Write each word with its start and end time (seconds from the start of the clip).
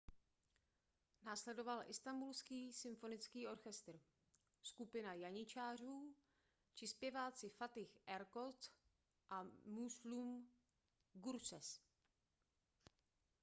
následoval 1.23 1.83
istanbulský 1.87 2.73
symfonický 2.73 3.47
orchestr 3.47 3.99
skupina 4.61 5.13
janičářů 5.13 6.15
či 6.73 6.87
zpěváci 6.87 7.49
fatih 7.49 7.97
erkoç 8.07 8.71
a 9.29 9.43
müslüm 9.65 10.49
gürses 11.13 11.81